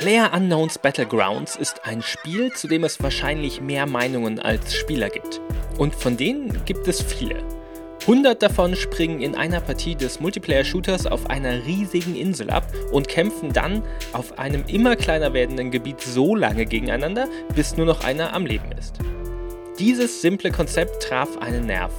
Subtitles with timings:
[0.00, 5.42] Player Unknowns Battlegrounds ist ein Spiel, zu dem es wahrscheinlich mehr Meinungen als Spieler gibt.
[5.76, 7.44] Und von denen gibt es viele.
[8.00, 13.52] 100 davon springen in einer Partie des Multiplayer-Shooters auf einer riesigen Insel ab und kämpfen
[13.52, 13.82] dann
[14.14, 18.72] auf einem immer kleiner werdenden Gebiet so lange gegeneinander, bis nur noch einer am Leben
[18.78, 18.94] ist.
[19.78, 21.92] Dieses simple Konzept traf einen Nerv.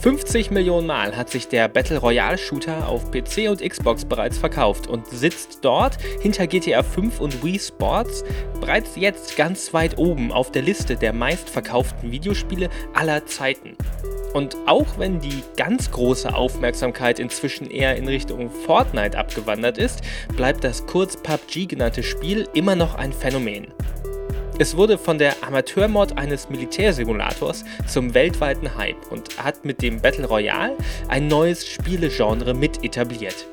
[0.00, 4.86] 50 Millionen Mal hat sich der Battle Royale Shooter auf PC und Xbox bereits verkauft
[4.86, 8.24] und sitzt dort hinter GTA 5 und Wii Sports
[8.62, 13.76] bereits jetzt ganz weit oben auf der Liste der meistverkauften Videospiele aller Zeiten.
[14.32, 20.00] Und auch wenn die ganz große Aufmerksamkeit inzwischen eher in Richtung Fortnite abgewandert ist,
[20.34, 23.66] bleibt das kurz PUBG genannte Spiel immer noch ein Phänomen.
[24.60, 30.26] Es wurde von der Amateurmod eines Militärsimulators zum weltweiten Hype und hat mit dem Battle
[30.26, 30.76] Royale
[31.08, 33.46] ein neues Spielegenre mit etabliert.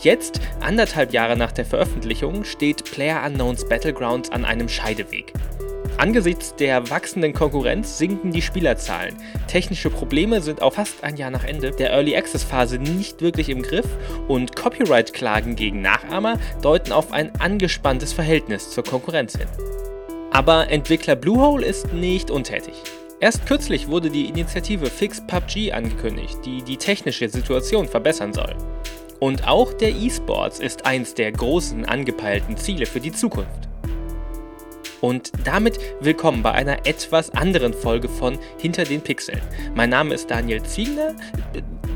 [0.00, 5.34] Jetzt, anderthalb Jahre nach der Veröffentlichung, steht PlayerUnknowns Battlegrounds an einem Scheideweg.
[5.98, 9.16] Angesichts der wachsenden Konkurrenz sinken die Spielerzahlen.
[9.48, 13.50] Technische Probleme sind auch fast ein Jahr nach Ende der Early Access Phase nicht wirklich
[13.50, 13.88] im Griff
[14.28, 19.48] und Copyright-Klagen gegen Nachahmer deuten auf ein angespanntes Verhältnis zur Konkurrenz hin.
[20.36, 22.74] Aber Entwickler Bluehole ist nicht untätig.
[23.20, 28.54] Erst kürzlich wurde die Initiative Fix PUBG angekündigt, die die technische Situation verbessern soll.
[29.18, 33.66] Und auch der E-Sports ist eins der großen angepeilten Ziele für die Zukunft.
[35.00, 39.40] Und damit willkommen bei einer etwas anderen Folge von Hinter den Pixeln.
[39.74, 41.14] Mein Name ist Daniel Ziegner,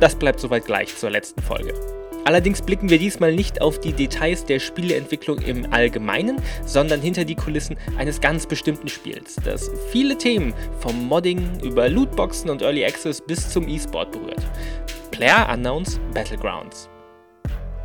[0.00, 1.74] das bleibt soweit gleich zur letzten Folge.
[2.24, 7.34] Allerdings blicken wir diesmal nicht auf die Details der Spieleentwicklung im Allgemeinen, sondern hinter die
[7.34, 13.20] Kulissen eines ganz bestimmten Spiels, das viele Themen vom Modding über Lootboxen und Early Access
[13.20, 14.46] bis zum E-Sport berührt.
[15.10, 16.88] Player Unknowns Battlegrounds.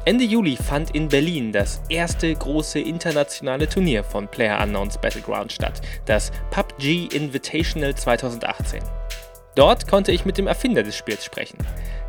[0.03, 5.81] Ende Juli fand in Berlin das erste große internationale Turnier von Player Unknowns Battlegrounds statt,
[6.05, 8.83] das PUBG Invitational 2018.
[9.55, 11.57] Dort konnte ich mit dem Erfinder des Spiels sprechen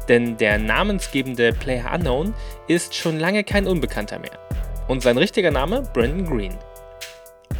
[0.09, 2.35] denn der namensgebende Player Unknown
[2.69, 4.39] ist schon lange kein Unbekannter mehr.
[4.89, 6.55] Und sein richtiger Name Brandon Green.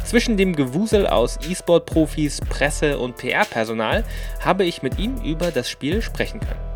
[0.05, 4.03] Zwischen dem Gewusel aus E-Sport-Profis, Presse und PR-Personal
[4.39, 6.67] habe ich mit ihm über das Spiel sprechen können.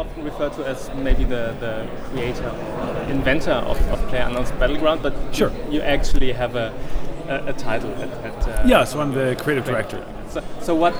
[0.00, 5.14] often referred to as maybe the, the creator or inventor of, of PlayerUnknown's Battleground, but
[5.30, 5.52] sure.
[5.70, 6.72] you actually have a,
[7.28, 10.02] a, a title at, at uh, yeah, so I'm the creative director.
[10.30, 10.94] So, so what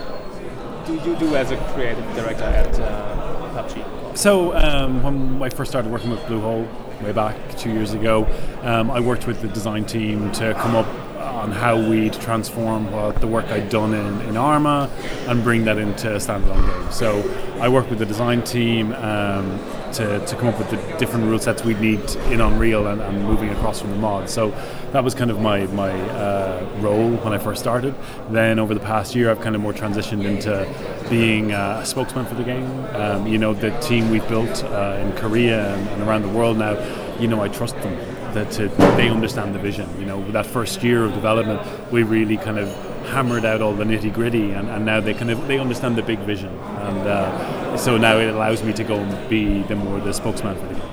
[0.86, 4.16] do you do as a creative director at uh, PUBG?
[4.16, 6.66] So um, when I first started working with Bluehole
[7.02, 8.26] way back two years ago,
[8.62, 10.86] um, I worked with the design team to come up
[11.20, 14.90] on how we'd transform what the work I'd done in, in Arma
[15.28, 16.92] and bring that into a standalone game.
[16.92, 17.20] So
[17.60, 19.58] I worked with the design team um,
[19.92, 22.00] to, to come up with the different rule sets we'd need
[22.30, 24.30] in Unreal and, and moving across from the mod.
[24.30, 24.50] So
[24.92, 27.94] that was kind of my, my uh, role when I first started.
[28.30, 30.66] Then over the past year, I've kind of more transitioned into
[31.08, 32.66] being a spokesman for the game.
[32.94, 36.56] Um, you know, the team we've built uh, in Korea and, and around the world
[36.56, 36.78] now,
[37.18, 37.94] you know, I trust them
[38.34, 39.88] that to, they understand the vision.
[39.98, 41.60] You know, that first year of development,
[41.90, 42.68] we really kind of
[43.06, 46.02] hammered out all the nitty gritty, and, and now they kind of they understand the
[46.02, 46.56] big vision,
[46.88, 50.56] and uh, so now it allows me to go and be the more the spokesman
[50.56, 50.90] for the game.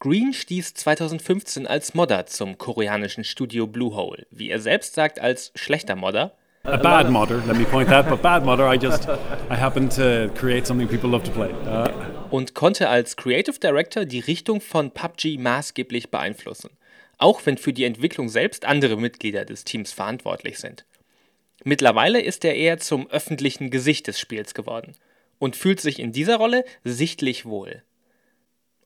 [0.00, 5.96] Green stieß 2015 als Modder zum koreanischen Studio Bluehole, wie er selbst sagt, als schlechter
[5.96, 6.32] Modder.
[6.64, 9.08] A bad modder, let me point that, but bad modder, I just,
[9.50, 11.50] I happen to create something people love to play.
[11.66, 11.88] Uh,
[12.30, 16.70] und konnte als Creative Director die Richtung von PUBG maßgeblich beeinflussen,
[17.16, 20.84] auch wenn für die Entwicklung selbst andere Mitglieder des Teams verantwortlich sind.
[21.64, 24.94] Mittlerweile ist er eher zum öffentlichen Gesicht des Spiels geworden
[25.38, 27.82] und fühlt sich in dieser Rolle sichtlich wohl.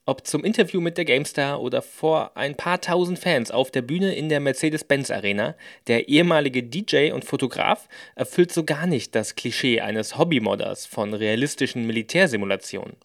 [0.05, 4.13] Ob zum Interview mit der GameStar oder vor ein paar tausend Fans auf der Bühne
[4.15, 5.55] in der Mercedes-Benz Arena,
[5.87, 11.87] der ehemalige DJ und Fotograf erfüllt so gar nicht das Klischee eines Hobbymodders von realistischen
[11.87, 12.97] Militärsimulationen.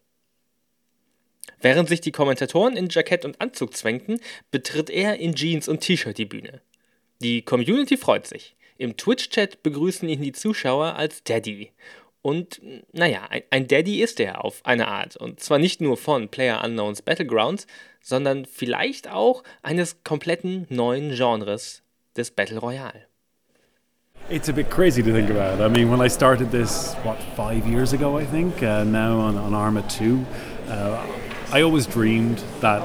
[1.61, 6.19] Während sich die Kommentatoren in Jackett und Anzug zwängten, betritt er in Jeans und T-Shirt
[6.19, 6.61] die Bühne.
[7.21, 8.57] Die Community freut sich.
[8.77, 11.73] Im Twitch-Chat begrüßen ihn die Zuschauer als Daddy
[12.23, 12.61] und
[12.93, 15.17] naja, ein, Daddy ist er auf eine Art.
[15.17, 17.67] Und zwar nicht nur von Player Unknowns Battlegrounds,
[18.01, 21.83] sondern vielleicht auch eines kompletten neuen Genres
[22.17, 23.07] des Battle Royale.
[24.31, 25.65] It's a bit crazy to think about.
[25.65, 29.39] I mean, when I started this, what, five years ago, I think, uh, now on,
[29.39, 30.27] on Arma 2,
[30.69, 31.03] uh,
[31.51, 32.83] I always dreamed that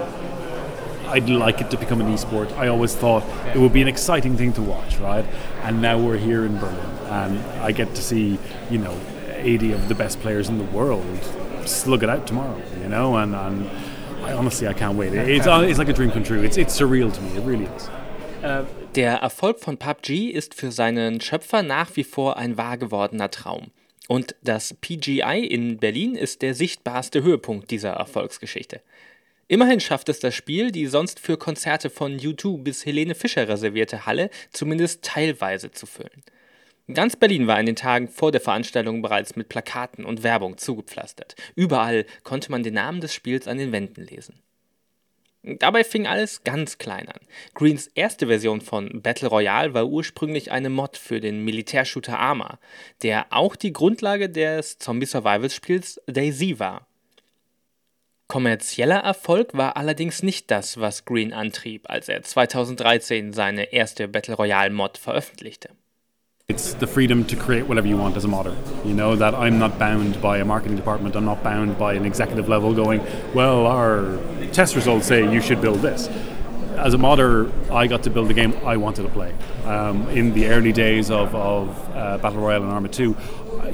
[1.08, 2.52] I'd like it to become an esport.
[2.58, 3.24] I always thought
[3.54, 5.26] it would be an exciting thing to watch, right?
[5.64, 8.40] And now we're here in Berlin, and I get to see,
[8.72, 8.98] you know,
[9.30, 11.06] 80 of the best players in the world
[11.66, 13.70] slug it out tomorrow, you know, and, and
[14.24, 15.14] I honestly, I can't wait.
[15.14, 16.42] It's, uh, it's like a dream come true.
[16.42, 17.38] It's, it's surreal to me.
[17.38, 17.90] It really is.
[18.96, 23.72] Der Erfolg von PUBG ist für seinen Schöpfer nach wie vor ein wahr gewordener Traum.
[24.08, 28.82] Und das PGI in Berlin ist der sichtbarste Höhepunkt dieser Erfolgsgeschichte.
[29.48, 34.06] Immerhin schafft es das Spiel, die sonst für Konzerte von U2 bis Helene Fischer reservierte
[34.06, 36.24] Halle zumindest teilweise zu füllen.
[36.94, 41.36] Ganz Berlin war in den Tagen vor der Veranstaltung bereits mit Plakaten und Werbung zugepflastert.
[41.56, 44.36] Überall konnte man den Namen des Spiels an den Wänden lesen.
[45.44, 47.20] Dabei fing alles ganz klein an.
[47.54, 52.60] Greens erste Version von Battle Royale war ursprünglich eine Mod für den Militärshooter Arma,
[53.02, 56.88] der auch die Grundlage des Zombie-Survival-Spiels DayZ war.
[58.28, 64.36] Kommerzieller Erfolg war allerdings nicht das, was Green antrieb, als er 2013 seine erste Battle
[64.36, 65.70] Royale Mod veröffentlichte.
[66.50, 68.54] It's the freedom to create whatever you want as a modder.
[68.84, 72.04] You know, that I'm not bound by a marketing department, I'm not bound by an
[72.04, 73.02] executive level going,
[73.34, 74.20] well, our
[74.52, 76.10] test results say you should build this.
[76.76, 79.34] As a modder, I got to build the game I wanted to play.
[79.64, 83.16] Um, in the early days of, of uh, Battle Royale and Arma 2,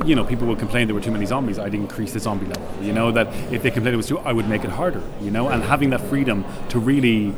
[0.05, 1.57] you know, people would complain there were too many zombies.
[1.57, 2.83] I'd increase the zombie level.
[2.83, 5.01] You know, that if they complained it was too, I would make it harder.
[5.21, 7.33] You know, and having that freedom to really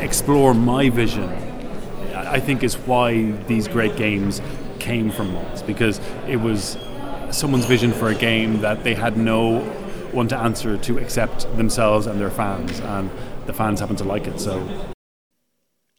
[0.00, 1.49] explore my vision
[2.30, 4.40] I think is why these great games
[4.78, 6.78] came from mods because it was
[7.30, 9.60] someone's vision for a game that they had no
[10.12, 13.10] one to answer to except themselves and their fans and
[13.46, 14.66] the fans happen to like it so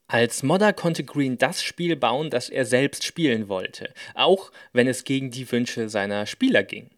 [0.07, 5.05] Als Modder konnte Green das Spiel bauen, das er selbst spielen wollte, auch wenn es
[5.05, 6.89] gegen die Wünsche seiner Spieler ging.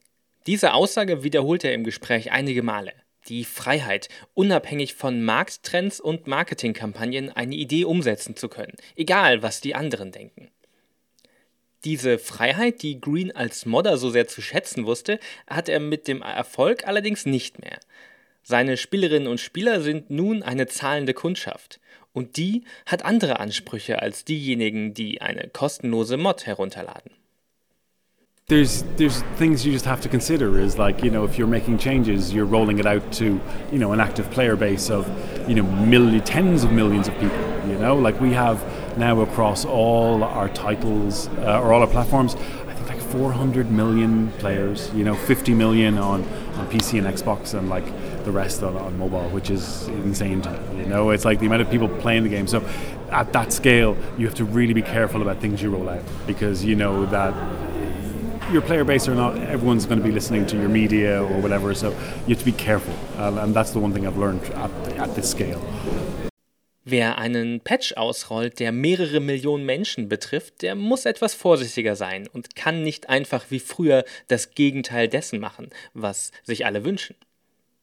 [0.47, 2.93] Diese Aussage wiederholte er im Gespräch einige Male
[3.27, 9.75] die Freiheit, unabhängig von Markttrends und Marketingkampagnen eine Idee umsetzen zu können, egal was die
[9.75, 10.49] anderen denken.
[11.83, 16.21] Diese Freiheit, die Green als Modder so sehr zu schätzen wusste, hat er mit dem
[16.21, 17.79] Erfolg allerdings nicht mehr.
[18.41, 21.79] Seine Spielerinnen und Spieler sind nun eine zahlende Kundschaft.
[22.13, 27.11] Und die hat andere Ansprüche als diejenigen, die eine kostenlose Mod herunterladen.
[28.47, 31.77] There's there's things you just have to consider is like you know if you're making
[31.77, 33.39] changes you're rolling it out to
[33.71, 35.07] you know an active player base of
[35.49, 37.95] you know tens of millions of people you know?
[37.95, 38.61] Like we have
[38.97, 44.29] now across all our titles uh, or all our platforms I think like 400 million
[44.33, 46.23] players you know 50 million on
[46.55, 47.85] on PC and Xbox and like
[48.25, 51.11] the rest on, on mobile which is insane me you know?
[51.11, 52.47] It's like the amount of people playing the game.
[52.47, 52.67] So
[53.09, 56.65] at that scale you have to really be careful about things you roll out because
[56.65, 57.33] you know that
[58.53, 61.73] your player base or not, everyone's going to be listening to your media or whatever.
[61.73, 61.89] So
[62.27, 65.15] you have to be careful, uh, and that's the one thing I've learned at, at
[65.15, 65.59] this scale.
[66.85, 72.55] Wer einen Patch ausrollt, der mehrere Millionen Menschen betrifft, der muss etwas vorsichtiger sein und
[72.57, 77.15] kann nicht einfach wie früher das Gegenteil dessen machen, was sich alle wünschen.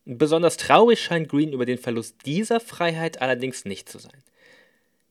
[0.05, 4.23] Besonders traurig scheint Green über den Verlust dieser Freiheit allerdings nicht zu sein.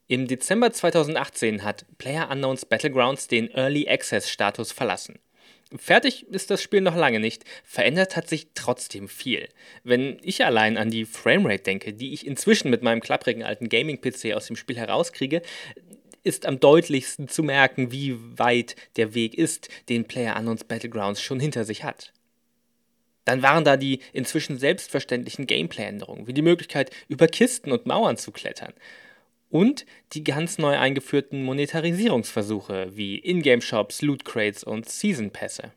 [0.08, 5.20] Im Dezember 2018 hat PlayerUnknown's Battlegrounds den Early Access Status verlassen.
[5.76, 9.48] Fertig ist das Spiel noch lange nicht, verändert hat sich trotzdem viel.
[9.84, 14.34] Wenn ich allein an die Framerate denke, die ich inzwischen mit meinem klapprigen alten Gaming-PC
[14.34, 15.44] aus dem Spiel herauskriege,
[16.24, 21.66] ist am deutlichsten zu merken, wie weit der Weg ist, den PlayerUnknown's Battlegrounds schon hinter
[21.66, 22.14] sich hat.
[23.26, 28.32] Dann waren da die inzwischen selbstverständlichen Gameplay-Änderungen, wie die Möglichkeit, über Kisten und Mauern zu
[28.32, 28.74] klettern
[29.50, 35.74] und die ganz neu eingeführten Monetarisierungsversuche wie Ingame-Shops, Loot-Crates und Season-Pässe.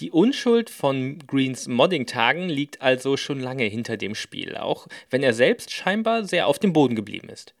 [0.00, 5.32] Die Unschuld von Greens Modding-Tagen liegt also schon lange hinter dem Spiel, auch wenn er
[5.32, 7.54] selbst scheinbar sehr auf dem Boden geblieben ist.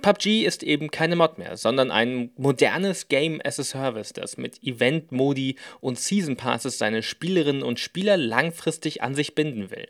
[0.00, 4.62] PUBG ist eben keine Mod mehr, sondern ein modernes Game as a Service, das mit
[4.62, 9.88] Event-Modi und Season Passes seine Spielerinnen und Spieler langfristig an sich binden will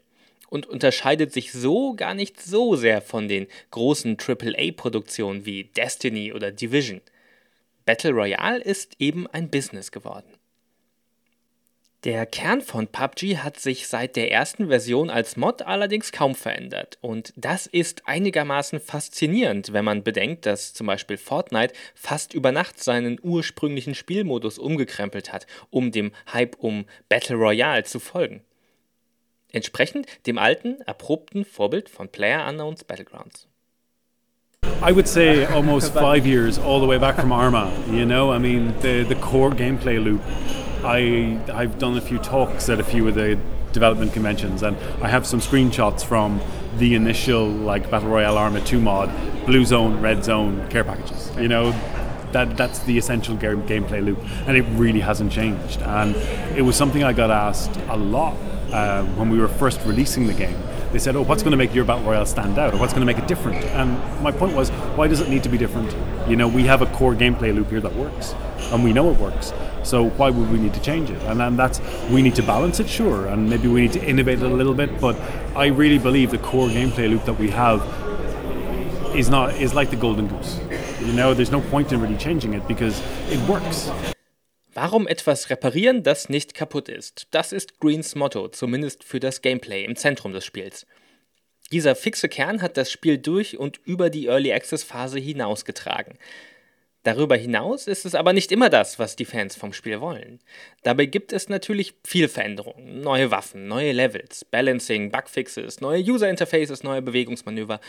[0.49, 6.51] und unterscheidet sich so gar nicht so sehr von den großen AAA-Produktionen wie Destiny oder
[6.51, 7.01] Division.
[7.85, 10.39] Battle Royale ist eben ein Business geworden.
[12.05, 16.97] Der Kern von PUBG hat sich seit der ersten Version als Mod allerdings kaum verändert.
[17.01, 22.81] Und das ist einigermaßen faszinierend, wenn man bedenkt, dass zum Beispiel Fortnite fast über Nacht
[22.81, 28.45] seinen ursprünglichen Spielmodus umgekrempelt hat, um dem Hype um Battle Royale zu folgen.
[29.53, 33.47] Entsprechend dem alten, erprobten Vorbild von PlayerUnknown's Battlegrounds.
[34.83, 37.73] I would say almost five years, all the way back from Arma.
[37.91, 40.21] You know, I mean, the the core gameplay loop.
[40.85, 43.39] I I've done a few talks at a few of the
[43.73, 46.41] development conventions, and I have some screenshots from
[46.77, 49.11] the initial like Battle Royale Arma 2 mod,
[49.47, 51.33] blue zone, red zone care packages.
[51.37, 51.73] You know,
[52.33, 55.81] that that's the essential game, gameplay loop, and it really hasn't changed.
[55.83, 56.15] And
[56.57, 58.37] it was something I got asked a lot
[58.73, 60.57] uh, when we were first releasing the game,
[60.93, 63.07] they said, "Oh, what's going to make your battle royale stand out, or what's going
[63.07, 65.95] to make it different?" And my point was, why does it need to be different?
[66.29, 68.35] You know, we have a core gameplay loop here that works,
[68.73, 69.53] and we know it works.
[69.83, 71.21] So why would we need to change it?
[71.23, 74.43] And, and that's we need to balance it, sure, and maybe we need to innovate
[74.43, 75.01] it a little bit.
[75.01, 75.17] But
[75.57, 77.81] I really believe the core gameplay loop that we have
[79.15, 80.61] is not is like the golden goose.
[81.01, 83.91] You know, there's no point in really changing it because it works.
[84.81, 87.27] Warum etwas reparieren, das nicht kaputt ist?
[87.33, 90.87] Das ist Greens Motto, zumindest für das Gameplay im Zentrum des Spiels.
[91.73, 96.17] Dieser fixe Kern hat das Spiel durch und über die Early Access Phase hinausgetragen.
[97.03, 100.39] Darüber hinaus ist es aber nicht immer das, was die Fans vom Spiel wollen.
[100.85, 106.85] Dabei gibt es natürlich viel Veränderungen, neue Waffen, neue Levels, Balancing, Bugfixes, neue User Interfaces,
[106.85, 107.81] neue Bewegungsmanöver,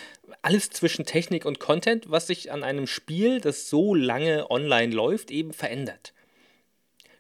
[0.42, 5.30] alles zwischen Technik und Content, was sich an einem Spiel, das so lange online läuft,
[5.30, 6.14] eben verändert.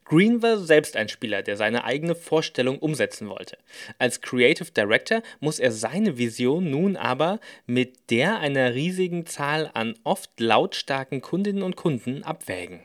[0.09, 3.59] Green war selbst ein Spieler, der seine eigene Vorstellung umsetzen wollte.
[3.99, 9.93] Als Creative Director muss er seine Vision nun aber mit der einer riesigen Zahl an
[10.03, 12.79] oft lautstarken Kundinnen und Kunden abwägen.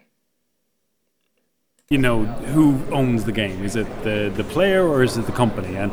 [1.89, 3.65] You know, who owns the game?
[3.65, 5.79] Is it the, the player or is it the company?
[5.79, 5.93] And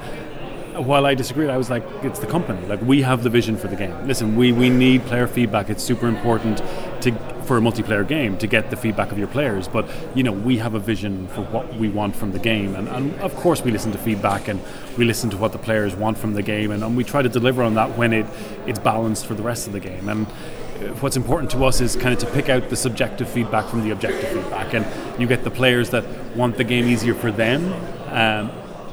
[0.77, 2.65] while I disagreed, I was like, it's the company.
[2.67, 4.07] Like we have the vision for the game.
[4.07, 5.69] Listen, we, we need player feedback.
[5.69, 6.61] It's super important
[7.01, 7.11] to
[7.51, 9.67] for a multiplayer game to get the feedback of your players.
[9.67, 12.87] But you know, we have a vision for what we want from the game, and,
[12.87, 14.61] and of course we listen to feedback and
[14.97, 17.29] we listen to what the players want from the game, and, and we try to
[17.29, 18.25] deliver on that when it
[18.67, 20.07] it's balanced for the rest of the game.
[20.07, 20.27] And
[21.01, 23.91] what's important to us is kind of to pick out the subjective feedback from the
[23.91, 24.85] objective feedback, and
[25.19, 27.73] you get the players that want the game easier for them.
[28.11, 28.51] Um,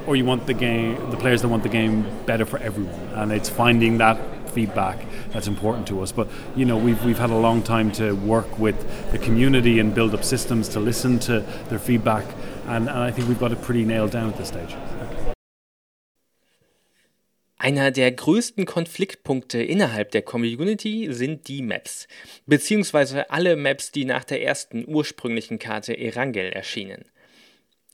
[0.08, 3.30] or you want the game, the players that want the game better for everyone, and
[3.30, 4.16] it's finding that
[4.48, 4.98] feedback
[5.32, 6.12] that's important to us.
[6.12, 8.78] But you know, we've we've had a long time to work with
[9.12, 12.24] the community and build up systems to listen to their feedback,
[12.66, 14.74] and, and I think we've got it pretty nailed down at this stage.
[17.60, 22.06] Einer der größten Konfliktpunkte innerhalb der Community sind die Maps,
[22.46, 27.04] beziehungsweise alle Maps, die nach der ersten ursprünglichen Karte Erangel erschienen.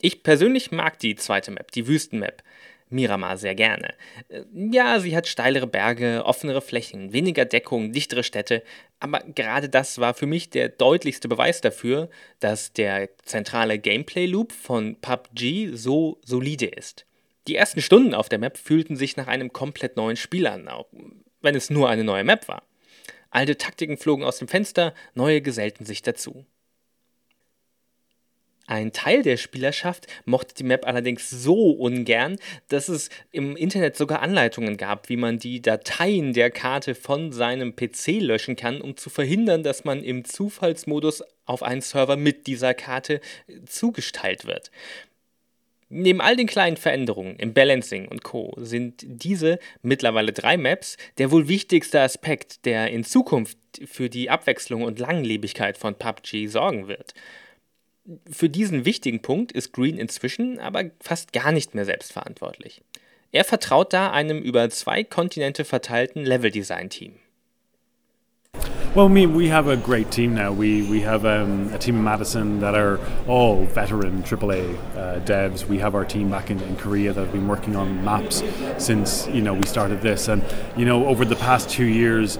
[0.05, 2.43] Ich persönlich mag die zweite Map, die Wüstenmap.
[2.91, 3.95] Miramar sehr gerne.
[4.29, 8.63] Äh, ja, sie hat steilere Berge, offenere Flächen, weniger Deckung, dichtere Städte,
[9.01, 14.97] aber gerade das war für mich der deutlichste Beweis dafür, dass der zentrale Gameplay-Loop von
[15.01, 17.07] PUBG so solide ist.
[17.49, 20.89] Die ersten Stunden auf der Map fühlten sich nach einem komplett neuen Spiel an, auch
[21.41, 22.63] wenn es nur eine neue Map war.
[23.31, 26.45] Alte Taktiken flogen aus dem Fenster, neue gesellten sich dazu.
[28.67, 32.37] Ein Teil der Spielerschaft mochte die Map allerdings so ungern,
[32.69, 37.77] dass es im Internet sogar Anleitungen gab, wie man die Dateien der Karte von seinem
[37.77, 42.73] PC löschen kann, um zu verhindern, dass man im Zufallsmodus auf einen Server mit dieser
[42.73, 43.21] Karte
[43.67, 44.71] zugestellt wird.
[45.91, 48.55] Neben all den kleinen Veränderungen im Balancing und Co.
[48.57, 54.83] sind diese mittlerweile drei Maps der wohl wichtigste Aspekt, der in Zukunft für die Abwechslung
[54.83, 57.13] und Langlebigkeit von PUBG sorgen wird.
[58.31, 62.83] Für diesen wichtigen Punkt ist Green inzwischen aber fast gar nicht mehr selbstverantwortlich.
[63.33, 67.15] Er vertraut da einem über zwei Kontinente verteilten Level-Design-Team.
[68.95, 70.53] Well, me, we have a great team now.
[70.53, 75.67] We we have um, a team in Madison that are all veteran AAA uh, devs.
[75.67, 78.45] We have our team back in, in Korea that have been working on maps
[78.79, 80.45] since you know we started this, and
[80.77, 82.39] you know over the past two years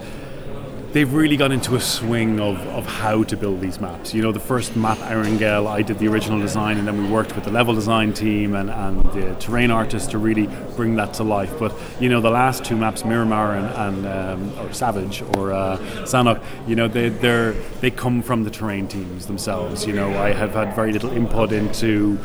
[0.95, 4.13] they've really got into a swing of, of how to build these maps.
[4.13, 7.35] You know, the first map, Erangel, I did the original design, and then we worked
[7.35, 10.47] with the level design team and, and the terrain artists to really
[10.77, 11.53] bring that to life.
[11.59, 15.79] But, you know, the last two maps, Miramar and, and um, or Savage or uh,
[16.03, 19.85] Sanok, you know, they, they're, they come from the terrain teams themselves.
[19.85, 22.17] You know, I have had very little input into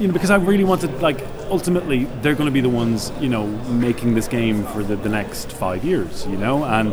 [0.00, 1.20] you know, because I really wanted, like,
[1.50, 5.08] ultimately, they're going to be the ones, you know, making this game for the, the
[5.08, 6.92] next five years, you know, and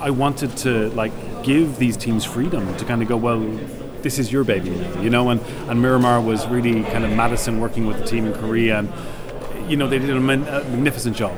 [0.00, 3.40] I wanted to like give these teams freedom to kind of go, well,
[4.02, 5.28] this is your baby, you know.
[5.30, 9.70] And and Miramar was really kind of Madison working with the team in Korea, and
[9.70, 11.36] you know they did a, magnificent job.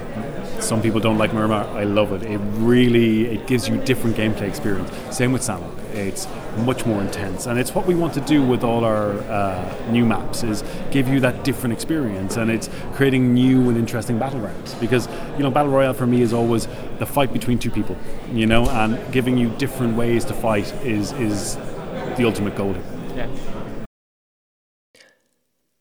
[0.62, 1.64] Some people don't like Miramar.
[1.76, 2.23] I love it.
[2.23, 4.90] It really it gives you different gameplay experience.
[5.14, 5.76] Same with Sanok.
[5.92, 6.28] It's
[6.59, 10.07] much more intense, and it's what we want to do with all our uh, new
[10.07, 14.78] maps is give you that different experience, and it's creating new and interesting battlegrounds.
[14.81, 17.97] Because you know, battle royale for me is always the fight between two people,
[18.33, 21.57] you know, and giving you different ways to fight is is
[22.16, 22.75] the ultimate goal.
[23.16, 23.28] Yeah.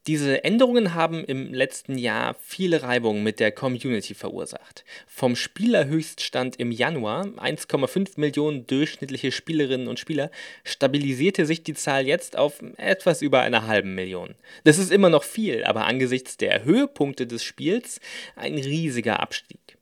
[0.08, 4.84] Diese Änderungen haben im letzten Jahr viele Reibungen mit der Community verursacht.
[5.06, 10.32] Vom Spielerhöchststand im Januar, 1,5 Millionen durchschnittliche Spielerinnen und Spieler,
[10.64, 14.34] stabilisierte sich die Zahl jetzt auf etwas über einer halben Million.
[14.64, 18.00] Das ist immer noch viel, aber angesichts der Höhepunkte des Spiels
[18.36, 19.78] ein riesiger Abstieg.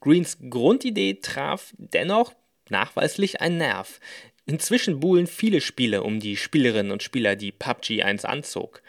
[0.00, 2.32] Greens Grundidee traf dennoch
[2.68, 3.98] nachweislich einen Nerv.
[4.46, 8.82] Inzwischen buhlen viele Spiele um die Spielerinnen und Spieler, die PUBG 1 anzog.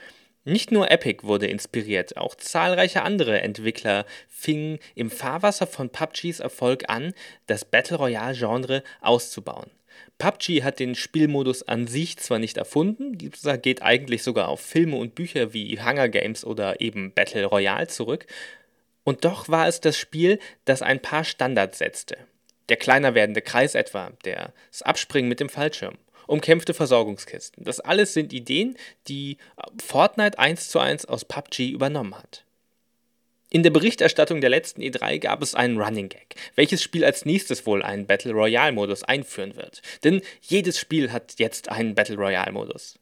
[0.44, 6.90] Nicht nur Epic wurde inspiriert, auch zahlreiche andere Entwickler fingen im Fahrwasser von PUBGs Erfolg
[6.90, 7.14] an,
[7.48, 9.72] das Battle Royale-Genre auszubauen.
[10.18, 14.98] PUBG hat den Spielmodus an sich zwar nicht erfunden, dieser geht eigentlich sogar auf Filme
[14.98, 18.28] und Bücher wie Hunger Games oder eben Battle Royale zurück,
[19.04, 22.18] und doch war es das Spiel, das ein paar Standards setzte.
[22.70, 25.96] Der kleiner werdende Kreis etwa, das Abspringen mit dem Fallschirm,
[26.28, 27.64] umkämpfte Versorgungskisten.
[27.64, 29.38] Das alles sind Ideen, die
[29.84, 32.44] Fortnite 1 zu 1 aus PUBG übernommen hat.
[33.52, 37.66] In der Berichterstattung der letzten E3 gab es einen Running Gag, welches Spiel als nächstes
[37.66, 39.82] wohl einen Battle Royale Modus einführen wird.
[40.04, 42.98] Denn jedes Spiel hat jetzt einen Battle Royale Modus.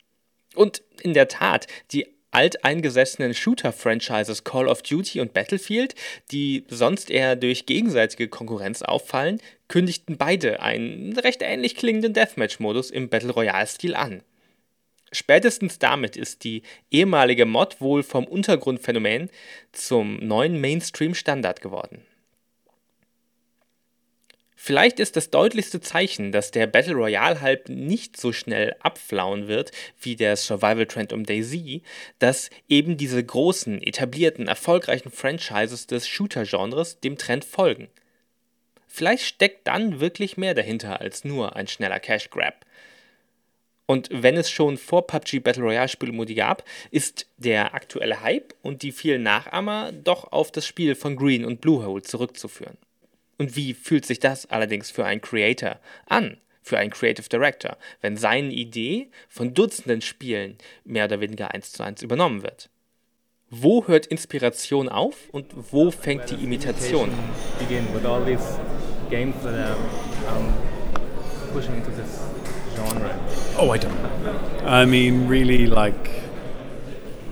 [0.53, 5.95] Und in der Tat, die alteingesessenen Shooter-Franchises Call of Duty und Battlefield,
[6.31, 13.09] die sonst eher durch gegenseitige Konkurrenz auffallen, kündigten beide einen recht ähnlich klingenden Deathmatch-Modus im
[13.09, 14.23] Battle Royale-Stil an.
[15.11, 19.29] Spätestens damit ist die ehemalige Mod wohl vom Untergrundphänomen
[19.71, 22.03] zum neuen Mainstream-Standard geworden.
[24.65, 29.73] Vielleicht ist das deutlichste Zeichen, dass der Battle Royale Hype nicht so schnell abflauen wird
[29.99, 31.81] wie der Survival Trend um Daisy,
[32.19, 37.89] dass eben diese großen, etablierten, erfolgreichen Franchises des Shooter-Genres dem Trend folgen.
[38.87, 42.65] Vielleicht steckt dann wirklich mehr dahinter als nur ein schneller Cash Grab.
[43.85, 48.81] Und wenn es schon vor PUBG Battle Royale Spielmodi gab, ist der aktuelle Hype und
[48.81, 52.77] die vielen Nachahmer doch auf das Spiel von Green und Bluehole zurückzuführen.
[53.43, 58.15] Und wie fühlt sich das allerdings für einen Creator an, für einen Creative Director, wenn
[58.15, 62.69] seine Idee von Dutzenden Spielen mehr oder weniger eins zu eins übernommen wird?
[63.49, 67.11] Wo hört Inspiration auf und wo fängt die Imitation?
[72.75, 73.13] Genre.
[73.59, 74.65] Oh, I don't know.
[74.65, 76.09] I mean, really, like,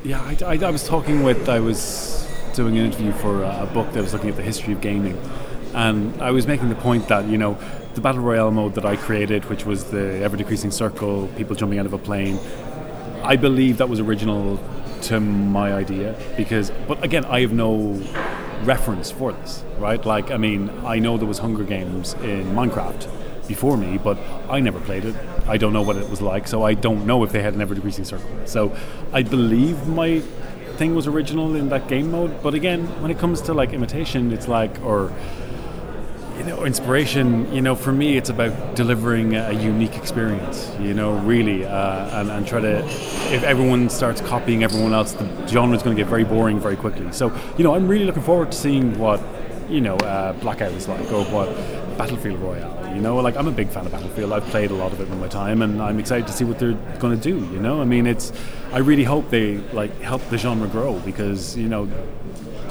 [0.03, 3.93] yeah, I, I, I was talking with, I was doing an interview for a book
[3.93, 5.17] that was looking at the history of gaming.
[5.73, 7.57] And I was making the point that, you know,
[7.93, 11.79] the Battle Royale mode that I created, which was the ever decreasing circle, people jumping
[11.79, 12.39] out of a plane,
[13.23, 14.59] I believe that was original
[15.03, 18.01] to my idea because, but again, I have no
[18.63, 20.03] reference for this, right?
[20.05, 23.07] Like, I mean, I know there was Hunger Games in Minecraft
[23.47, 24.17] before me, but
[24.49, 25.15] I never played it.
[25.47, 27.61] I don't know what it was like, so I don't know if they had an
[27.61, 28.29] ever decreasing circle.
[28.45, 28.75] So
[29.11, 30.19] I believe my
[30.77, 34.31] thing was original in that game mode, but again, when it comes to like imitation,
[34.31, 35.11] it's like, or
[36.41, 41.13] you know, inspiration, you know, for me, it's about delivering a unique experience, you know,
[41.19, 42.79] really, uh, and, and try to,
[43.31, 46.75] if everyone starts copying everyone else, the genre is going to get very boring very
[46.75, 47.11] quickly.
[47.11, 49.21] So, you know, I'm really looking forward to seeing what,
[49.69, 51.47] you know, uh, Blackout is like or what
[51.95, 54.33] Battlefield Royale, you know, like I'm a big fan of Battlefield.
[54.33, 56.57] I've played a lot of it in my time and I'm excited to see what
[56.57, 57.81] they're going to do, you know?
[57.81, 58.33] I mean, it's,
[58.71, 61.87] I really hope they, like, help the genre grow because, you know,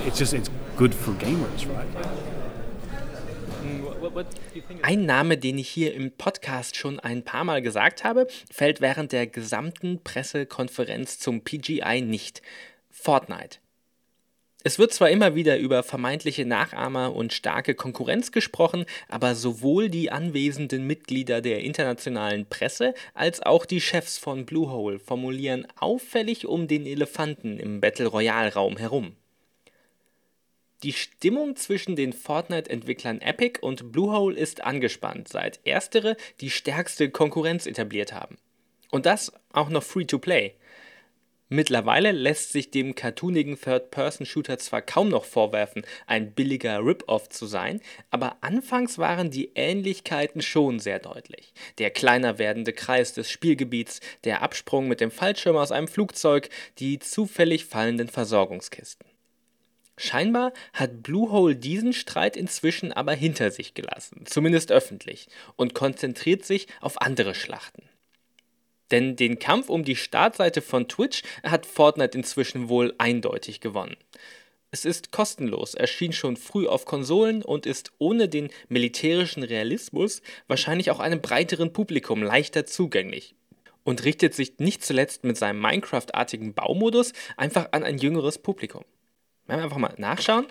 [0.01, 2.30] it's just, it's good for gamers, right?
[4.83, 9.13] Ein Name, den ich hier im Podcast schon ein paar Mal gesagt habe, fällt während
[9.13, 12.43] der gesamten Pressekonferenz zum PGI nicht.
[12.91, 13.59] Fortnite.
[14.63, 20.13] Es wird zwar immer wieder über vermeintliche Nachahmer und starke Konkurrenz gesprochen, aber sowohl die
[20.13, 26.85] anwesenden Mitglieder der internationalen Presse als auch die Chefs von Bluehole formulieren auffällig um den
[26.85, 29.17] Elefanten im Battle Royale Raum herum.
[30.83, 37.67] Die Stimmung zwischen den Fortnite-Entwicklern Epic und Bluehole ist angespannt, seit erstere die stärkste Konkurrenz
[37.67, 38.39] etabliert haben.
[38.91, 40.55] Und das auch noch free-to-play.
[41.53, 47.81] Mittlerweile lässt sich dem cartoonigen Third-Person-Shooter zwar kaum noch vorwerfen, ein billiger Rip-Off zu sein,
[48.11, 51.53] aber anfangs waren die Ähnlichkeiten schon sehr deutlich.
[51.79, 57.01] Der kleiner werdende Kreis des Spielgebiets, der Absprung mit dem Fallschirm aus einem Flugzeug, die
[57.01, 59.10] zufällig fallenden Versorgungskisten.
[60.03, 66.69] Scheinbar hat Bluehole diesen Streit inzwischen aber hinter sich gelassen, zumindest öffentlich, und konzentriert sich
[66.81, 67.83] auf andere Schlachten.
[68.91, 73.95] Denn den Kampf um die Startseite von Twitch hat Fortnite inzwischen wohl eindeutig gewonnen.
[74.71, 80.91] Es ist kostenlos, erschien schon früh auf Konsolen und ist ohne den militärischen Realismus wahrscheinlich
[80.91, 83.35] auch einem breiteren Publikum leichter zugänglich.
[83.83, 88.85] und richtet sich nicht zuletzt mit seinem Minecraft-artigen Baumodus einfach an ein jüngeres Publikum.
[89.51, 90.47] Wenn wir einfach mal nachschauen,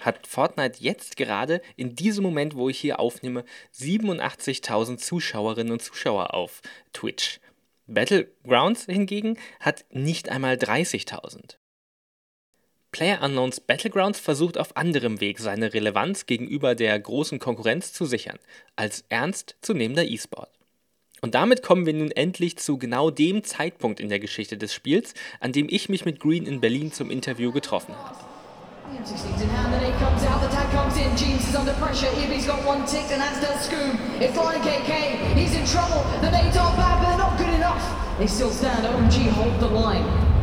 [0.00, 6.34] hat Fortnite jetzt gerade in diesem Moment, wo ich hier aufnehme, 87.000 Zuschauerinnen und Zuschauer
[6.34, 6.60] auf
[6.92, 7.38] Twitch.
[7.86, 11.56] Battlegrounds hingegen hat nicht einmal 30.000.
[12.90, 18.40] PlayerUnknowns Battlegrounds versucht auf anderem Weg seine Relevanz gegenüber der großen Konkurrenz zu sichern,
[18.74, 20.50] als ernstzunehmender E-Sport.
[21.24, 25.14] Und damit kommen wir nun endlich zu genau dem Zeitpunkt in der Geschichte des Spiels,
[25.40, 28.18] an dem ich mich mit Green in Berlin zum Interview getroffen habe.
[38.18, 38.84] They still stand.
[38.84, 40.33] OMG hold the line.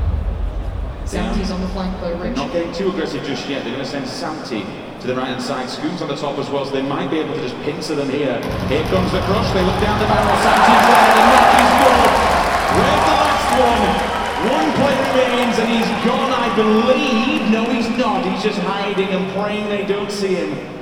[1.12, 2.38] Samty's on the flank by Rich.
[2.38, 3.66] Not getting too aggressive just yet.
[3.66, 4.64] They're going to send Samty
[5.02, 5.70] to the right-hand side.
[5.70, 8.08] Scoot on the top as well, so they might be able to just pincer them
[8.08, 8.40] here.
[8.72, 9.52] Here comes the crush.
[9.52, 10.32] They look down the barrel.
[10.40, 11.12] Samty's there.
[11.12, 12.12] The knock is good.
[12.80, 13.84] Where's the last one?
[14.56, 17.52] One play remains and he's gone, I believe.
[17.52, 18.24] No, he's not.
[18.24, 20.81] He's just hiding and praying they don't see him.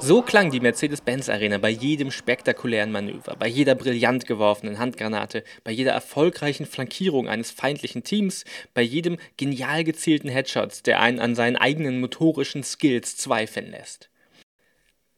[0.00, 5.70] So klang die Mercedes-Benz Arena bei jedem spektakulären Manöver, bei jeder brillant geworfenen Handgranate, bei
[5.70, 11.56] jeder erfolgreichen Flankierung eines feindlichen Teams, bei jedem genial gezielten Headshots, der einen an seinen
[11.56, 14.10] eigenen motorischen Skills zweifeln lässt.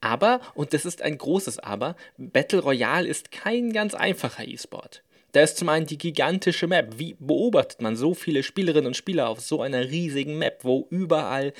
[0.02, 5.02] Aber, und das ist ein großes Aber, Battle Royale ist kein ganz einfacher E-Sport.
[5.36, 6.94] Da ist zum einen die gigantische Map.
[6.96, 11.52] Wie beobachtet man so viele Spielerinnen und Spieler auf so einer riesigen Map, wo überall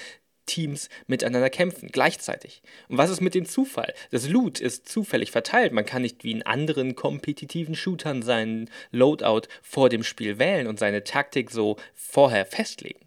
[0.46, 2.62] Teams miteinander kämpfen, gleichzeitig.
[2.88, 3.92] Und was ist mit dem Zufall?
[4.12, 5.74] Das Loot ist zufällig verteilt.
[5.74, 10.78] Man kann nicht wie in anderen kompetitiven Shootern seinen Loadout vor dem Spiel wählen und
[10.78, 13.06] seine Taktik so vorher festlegen.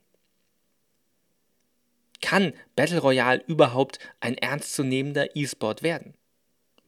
[2.21, 6.13] Kann Battle Royale überhaupt ein ernstzunehmender E-Sport werden?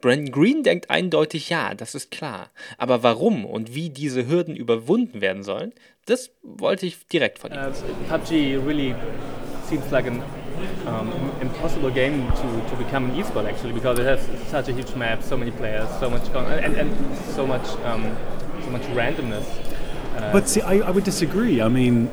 [0.02, 2.50] Brandon Green denkt eindeutig ja, das ist klar.
[2.78, 5.74] Aber warum und wie diese Hürden überwunden werden sollen,
[6.06, 7.60] das wollte ich direkt von ihm.
[7.60, 7.72] Uh,
[8.10, 8.96] PUBG really
[9.70, 10.22] seems like an
[10.86, 11.12] um,
[11.42, 15.24] impossible game to, to become an esport actually because it has such a huge map,
[15.24, 16.92] so many players, so much and, and
[17.36, 18.16] so much um,
[18.64, 19.46] so much randomness.
[20.18, 21.62] Uh, but see, I, I would disagree.
[21.62, 22.10] I mean,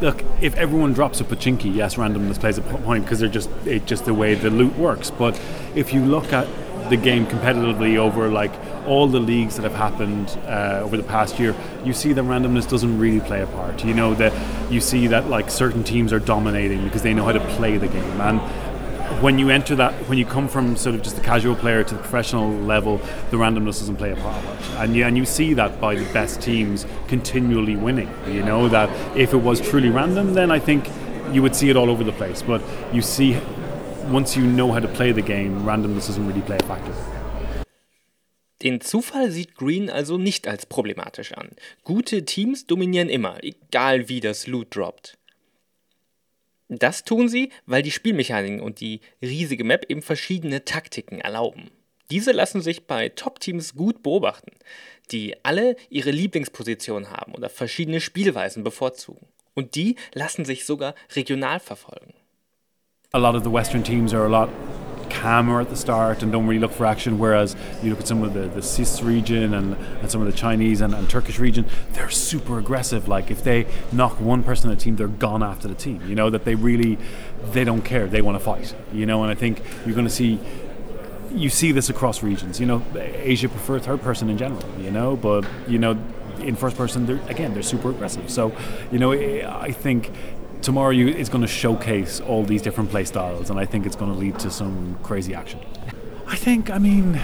[0.00, 3.86] look, if everyone drops a pachinki, yes, randomness plays a point because they're just it's
[3.86, 5.10] just the way the loot works.
[5.10, 5.40] But
[5.74, 6.46] if you look at
[6.92, 8.52] the game competitively over like
[8.86, 12.68] all the leagues that have happened uh, over the past year, you see that randomness
[12.68, 13.82] doesn't really play a part.
[13.82, 14.32] You know that
[14.70, 17.88] you see that like certain teams are dominating because they know how to play the
[17.88, 18.40] game and
[19.22, 21.94] when you enter that, when you come from sort of just the casual player to
[21.94, 22.98] the professional level,
[23.30, 24.44] the randomness doesn't play a part.
[24.78, 28.10] And you, and you see that by the best teams continually winning.
[28.26, 30.88] You know that if it was truly random, then I think
[31.30, 32.42] you would see it all over the place.
[32.42, 33.38] But you see
[34.10, 36.92] once you know how to play the game, randomness doesn't really play a factor.
[38.62, 41.50] Den Zufall sieht Green also nicht als problematisch an.
[41.82, 45.18] Gute Teams dominieren immer, egal wie das Loot droppt.
[46.68, 51.70] Das tun sie, weil die Spielmechaniken und die riesige Map eben verschiedene Taktiken erlauben.
[52.10, 54.52] Diese lassen sich bei Top-Teams gut beobachten,
[55.10, 59.26] die alle ihre Lieblingsposition haben oder verschiedene Spielweisen bevorzugen.
[59.54, 62.14] Und die lassen sich sogar regional verfolgen.
[63.14, 64.48] A lot of the Western teams are a lot
[65.10, 67.18] calmer at the start and don't really look for action.
[67.18, 70.32] Whereas you look at some of the, the CIS region and, and some of the
[70.32, 73.08] Chinese and, and, Turkish region, they're super aggressive.
[73.08, 76.00] Like if they knock one person on the team, they're gone after the team.
[76.08, 76.96] You know that they really
[77.50, 78.06] they don't care.
[78.06, 78.74] They want to fight.
[78.94, 80.40] You know, and I think you're going to see.
[81.32, 82.60] You see this across regions.
[82.60, 84.64] You know, Asia prefer third person in general.
[84.80, 86.02] You know, but you know,
[86.38, 88.30] in first person, they're again they're super aggressive.
[88.30, 88.56] So,
[88.90, 90.10] you know, I think
[90.62, 93.96] tomorrow you, it's going to showcase all these different play styles, and I think it's
[93.96, 95.60] going to lead to some crazy action.
[96.26, 97.20] I think, I mean,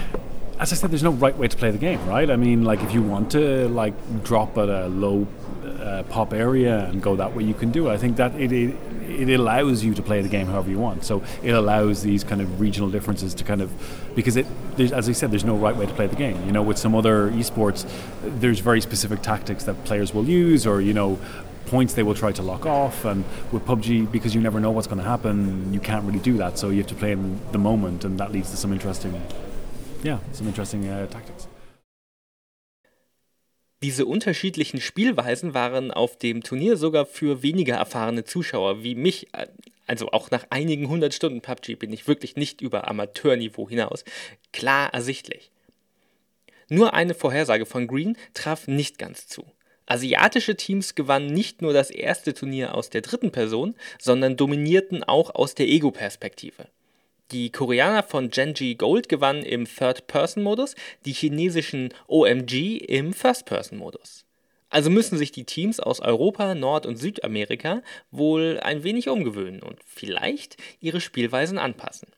[0.58, 2.30] as I said, there's no right way to play the game, right?
[2.30, 5.26] I mean, like if you want to like drop at a low
[5.64, 7.92] uh, pop area and go that way, you can do it.
[7.92, 8.76] I think that it, it
[9.08, 11.04] it allows you to play the game however you want.
[11.04, 13.70] So it allows these kind of regional differences to kind of
[14.14, 14.46] because it
[14.78, 16.44] as I said, there's no right way to play the game.
[16.44, 17.88] You know, with some other esports,
[18.22, 21.18] there's very specific tactics that players will use, or you know,
[21.70, 23.04] points they will try to lock off.
[23.04, 26.36] And with PUBG, because you never know what's going to happen, you can't really do
[26.38, 26.58] that.
[26.58, 29.14] So you have to play in the moment, and that leads to some interesting,
[30.02, 31.48] yeah, some interesting uh, tactics.
[33.80, 39.28] Diese unterschiedlichen Spielweisen waren auf dem Turnier sogar für weniger erfahrene Zuschauer wie mich,
[39.86, 44.04] also auch nach einigen hundert Stunden PUBG bin ich wirklich nicht über Amateurniveau hinaus,
[44.52, 45.52] klar ersichtlich.
[46.68, 49.44] Nur eine Vorhersage von Green traf nicht ganz zu.
[49.90, 55.34] Asiatische Teams gewannen nicht nur das erste Turnier aus der dritten Person, sondern dominierten auch
[55.34, 56.68] aus der Ego-Perspektive.
[57.30, 60.74] Die Koreaner von Genji Gold gewannen im Third-Person-Modus,
[61.06, 64.26] die chinesischen OMG im First-Person-Modus.
[64.68, 69.78] Also müssen sich die Teams aus Europa, Nord- und Südamerika wohl ein wenig umgewöhnen und
[69.86, 72.08] vielleicht ihre Spielweisen anpassen.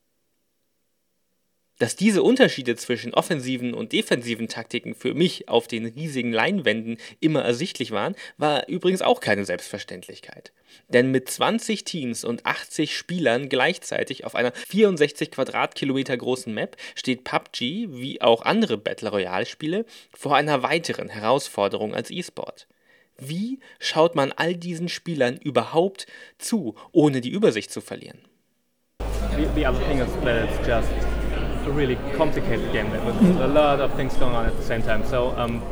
[1.80, 7.42] Dass diese Unterschiede zwischen offensiven und defensiven Taktiken für mich auf den riesigen Leinwänden immer
[7.42, 10.52] ersichtlich waren, war übrigens auch keine Selbstverständlichkeit.
[10.88, 17.24] Denn mit 20 Teams und 80 Spielern gleichzeitig auf einer 64 Quadratkilometer großen Map steht
[17.24, 22.68] PUBG, wie auch andere Battle Royale Spiele, vor einer weiteren Herausforderung als E-Sport.
[23.16, 28.18] Wie schaut man all diesen Spielern überhaupt zu, ohne die Übersicht zu verlieren?
[29.34, 29.64] The, the
[31.66, 35.04] a really complicated game with a lot of things going on at the same time.
[35.06, 35.62] So, um,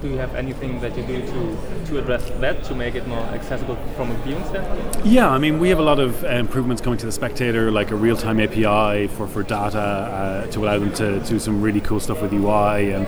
[0.00, 3.20] do you have anything that you do to, to address that to make it more
[3.20, 5.06] accessible from a viewing standpoint?
[5.06, 7.92] Yeah, I mean, we have a lot of uh, improvements coming to the spectator, like
[7.92, 11.80] a real time API for, for data uh, to allow them to do some really
[11.80, 12.92] cool stuff with UI.
[12.92, 13.06] And,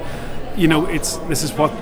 [0.57, 1.73] you know, it's this is what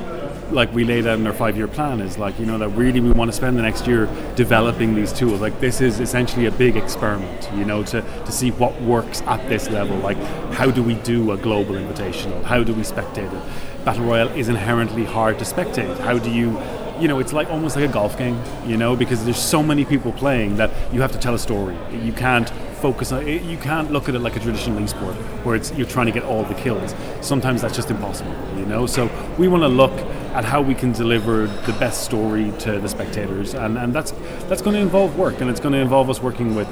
[0.53, 3.01] like we laid out in our five year plan is like you know that really
[3.01, 6.51] we want to spend the next year developing these tools like this is essentially a
[6.51, 10.17] big experiment you know to, to see what works at this level like
[10.53, 14.49] how do we do a global invitational how do we spectate it battle royale is
[14.49, 16.61] inherently hard to spectate how do you
[17.01, 19.85] you know it's like almost like a golf game you know because there's so many
[19.85, 23.43] people playing that you have to tell a story you can't focus on it.
[23.43, 26.25] You can't look at it like a traditional esport where it's you're trying to get
[26.25, 26.95] all the kills.
[27.21, 28.87] Sometimes that's just impossible, you know.
[28.87, 29.93] So we want to look
[30.33, 34.13] at how we can deliver the best story to the spectators, and, and that's
[34.49, 36.69] that's going to involve work, and it's going to involve us working with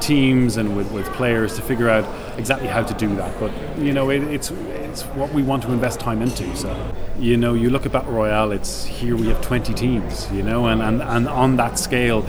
[0.00, 2.04] teams and with, with players to figure out
[2.38, 3.38] exactly how to do that.
[3.38, 6.56] But you know, it, it's it's what we want to invest time into.
[6.56, 8.52] So you know, you look at Battle Royale.
[8.52, 12.26] It's here we have 20 teams, you know, and, and, and on that scale,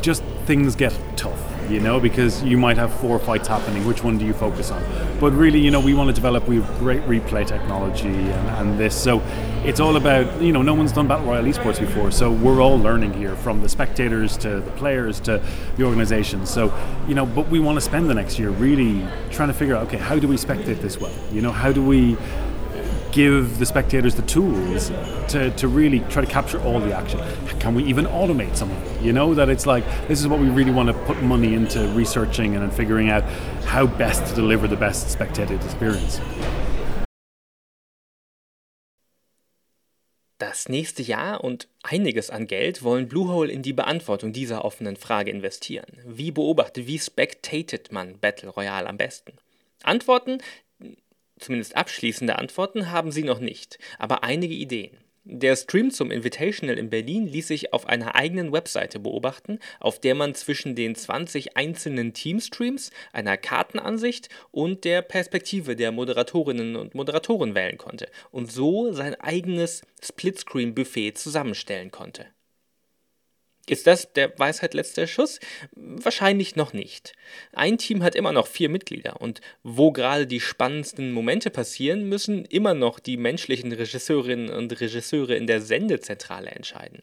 [0.00, 3.86] just things get tough you know, because you might have four fights happening.
[3.86, 4.82] Which one do you focus on?
[5.20, 6.46] But really, you know, we want to develop.
[6.48, 9.22] We have great replay technology and, and this, so
[9.64, 12.78] it's all about you know, no one's done battle royale esports before, so we're all
[12.78, 15.42] learning here from the spectators to the players to
[15.76, 16.50] the organizations.
[16.50, 16.72] So
[17.08, 19.86] you know, but we want to spend the next year really trying to figure out,
[19.86, 21.12] okay, how do we spectate this well?
[21.32, 22.16] You know, how do we
[23.16, 24.90] give the spectators the tools
[25.26, 27.18] to, to really try to capture all the action.
[27.58, 29.02] Can we even automate some of it?
[29.02, 31.88] You know, that it's like this is what we really want to put money into
[31.96, 33.24] researching and figuring out
[33.64, 36.20] how best to deliver the best spectator experience.
[40.38, 45.30] Das nächste Jahr und einiges an Geld wollen Bluehole in die Beantwortung dieser offenen Frage
[45.30, 45.98] investieren.
[46.04, 49.32] Wie beobachtet, wie spectatet man Battle Royale am besten?
[49.82, 50.38] Antworten,
[51.38, 54.96] Zumindest abschließende Antworten haben sie noch nicht, aber einige Ideen.
[55.28, 60.14] Der Stream zum Invitational in Berlin ließ sich auf einer eigenen Webseite beobachten, auf der
[60.14, 67.56] man zwischen den 20 einzelnen Teamstreams, einer Kartenansicht und der Perspektive der Moderatorinnen und Moderatoren
[67.56, 72.26] wählen konnte und so sein eigenes Splitscreen-Buffet zusammenstellen konnte.
[73.68, 75.40] Ist das der Weisheit letzter Schuss?
[75.74, 77.14] Wahrscheinlich noch nicht.
[77.52, 82.44] Ein Team hat immer noch vier Mitglieder und wo gerade die spannendsten Momente passieren, müssen
[82.44, 87.02] immer noch die menschlichen Regisseurinnen und Regisseure in der Sendezentrale entscheiden.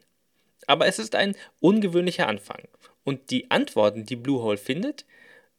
[0.66, 2.64] Aber es ist ein ungewöhnlicher Anfang
[3.04, 5.06] und die Antworten, die Bluehole findet,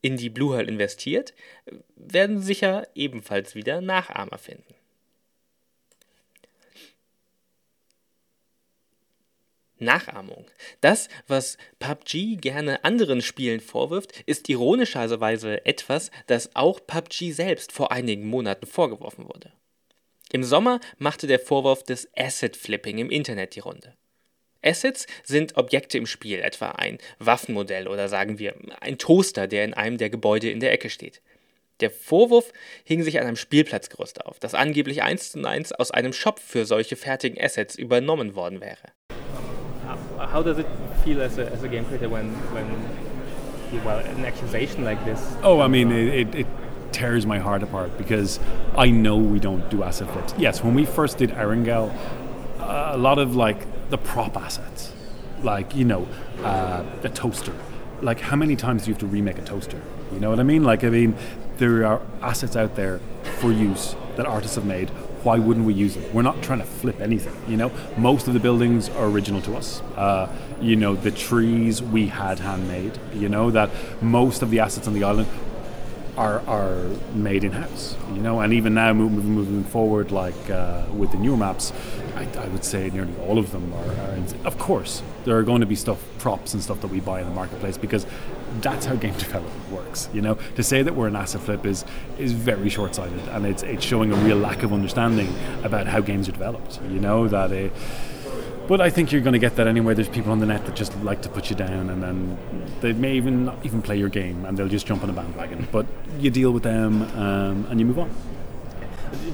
[0.00, 1.34] in die Bluehole investiert,
[1.96, 4.74] werden sicher ebenfalls wieder Nachahmer finden.
[9.84, 10.46] Nachahmung.
[10.80, 17.92] Das, was PUBG gerne anderen Spielen vorwirft, ist ironischerweise etwas, das auch PUBG selbst vor
[17.92, 19.52] einigen Monaten vorgeworfen wurde.
[20.32, 23.94] Im Sommer machte der Vorwurf des Asset Flipping im Internet die Runde.
[24.64, 29.74] Assets sind Objekte im Spiel, etwa ein Waffenmodell oder sagen wir ein Toaster, der in
[29.74, 31.20] einem der Gebäude in der Ecke steht.
[31.80, 32.52] Der Vorwurf
[32.84, 36.66] hing sich an einem Spielplatzgerüst auf, das angeblich eins zu eins aus einem Shop für
[36.66, 38.92] solche fertigen Assets übernommen worden wäre.
[40.34, 40.66] How does it
[41.04, 45.36] feel as a, as a game creator when when well an accusation like this?
[45.44, 46.46] Oh, I mean, it, it, it
[46.90, 48.40] tears my heart apart because
[48.76, 50.34] I know we don't do asset flips.
[50.36, 51.94] Yes, when we first did Erangel,
[52.58, 54.92] uh, a lot of like the prop assets,
[55.44, 56.08] like you know,
[56.42, 57.54] uh, the toaster.
[58.02, 59.80] Like, how many times do you have to remake a toaster?
[60.12, 60.64] You know what I mean?
[60.64, 61.14] Like, I mean,
[61.58, 63.00] there are assets out there
[63.38, 64.90] for use that artists have made
[65.24, 66.14] why wouldn't we use it?
[66.14, 67.72] We're not trying to flip anything, you know.
[67.96, 69.80] Most of the buildings are original to us.
[69.96, 72.98] Uh, you know, the trees we had handmade.
[73.14, 73.70] You know that
[74.02, 75.28] most of the assets on the island
[76.16, 78.40] are, are made in house, you know.
[78.40, 81.72] And even now, moving, moving forward, like uh, with the newer maps,
[82.16, 85.61] I, I, would say nearly all of them are, are of course, there are going
[85.61, 88.07] to be stuff, props and stuff that we buy in the marketplace because
[88.61, 90.09] that's how game development works.
[90.12, 91.85] You know, to say that we're an asset flip is
[92.18, 96.00] is very short sighted, and it's it's showing a real lack of understanding about how
[96.00, 96.81] games are developed.
[96.90, 97.53] You know that.
[97.53, 97.74] Uh,
[98.66, 99.94] but I think you're going to get that anyway.
[99.94, 102.38] There's people on the net that just like to put you down, and then
[102.81, 105.68] they may even not even play your game, and they'll just jump on a bandwagon.
[105.70, 105.87] But
[106.18, 108.11] you deal with them, um, and you move on.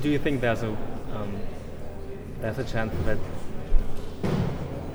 [0.02, 1.36] Do you think there's a um,
[2.40, 3.18] there's a chance that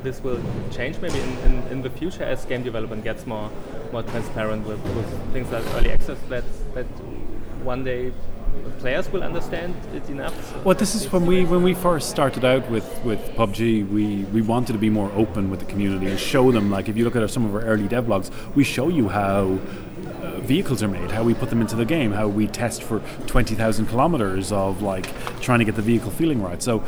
[0.03, 3.49] this will change maybe in, in, in, the future as game development gets more
[3.91, 6.43] more transparent with, with things like early access that
[6.75, 6.85] that
[7.63, 8.13] one day
[8.79, 10.63] players will understand it enough?
[10.63, 14.41] Well, this is when we when we first started out with, with PUBG, we, we
[14.41, 16.69] wanted to be more open with the community and show them.
[16.69, 19.59] Like, if you look at our, some of our early devlogs, we show you how
[20.21, 22.99] uh, vehicles are made, how we put them into the game, how we test for
[23.25, 25.07] 20,000 kilometers of like
[25.41, 26.61] trying to get the vehicle feeling right.
[26.61, 26.83] So,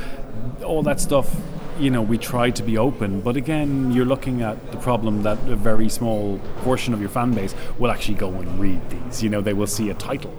[0.64, 1.36] all that stuff,
[1.80, 3.22] you know, we try to be open.
[3.22, 7.34] But again, you're looking at the problem that a very small portion of your fan
[7.34, 9.24] base will actually go and read these.
[9.24, 10.34] You know, they will see a title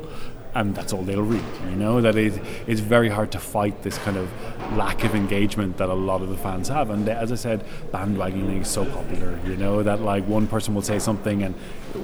[0.55, 1.45] and that's all they'll read.
[1.71, 4.31] You know that it, it's very hard to fight this kind of
[4.77, 6.91] lack of engagement that a lot of the fans have.
[6.91, 9.39] And as I said, bandwagoning is so popular.
[9.47, 11.55] You know that like one person will say something, and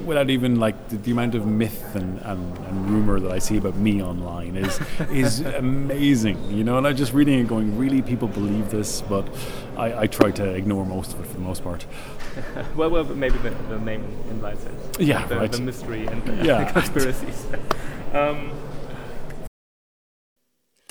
[0.05, 3.57] without even like the, the amount of myth and, and, and, rumor that I see
[3.57, 4.81] about me online is
[5.11, 6.51] is amazing.
[6.51, 9.27] You know, and I'm just reading it, going, really, people believe this, but
[9.77, 11.87] I, I try to ignore most of it for the most part.
[12.77, 15.01] well, well, maybe the, the name invites it.
[15.01, 15.53] Yeah, the, right.
[15.53, 16.71] the mystery and the yeah.
[16.71, 17.47] conspiracies.
[18.15, 18.53] Ähm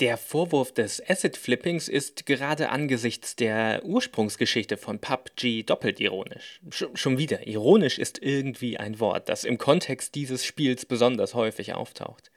[0.00, 6.60] der Vorwurf des Asset-Flippings ist gerade angesichts der Ursprungsgeschichte von PUBG doppelt ironisch.
[6.68, 11.74] Sch schon wieder, ironisch ist irgendwie ein Wort, das im Kontext dieses Spiels besonders häufig
[11.74, 12.30] auftaucht.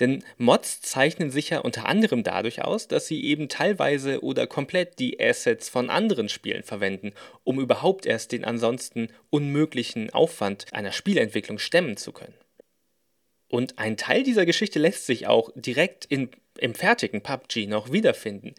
[0.00, 5.00] Denn Mods zeichnen sich ja unter anderem dadurch aus, dass sie eben teilweise oder komplett
[5.00, 11.58] die Assets von anderen Spielen verwenden, um überhaupt erst den ansonsten unmöglichen Aufwand einer Spielentwicklung
[11.58, 12.34] stemmen zu können.
[13.50, 18.54] Und ein Teil dieser Geschichte lässt sich auch direkt in, im fertigen PUBG noch wiederfinden,